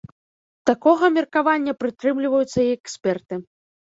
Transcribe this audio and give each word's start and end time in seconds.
Такога 0.69 1.09
меркавання 1.17 1.77
прытрымліваюцца 1.85 2.59
і 2.67 2.77
эксперты. 2.79 3.33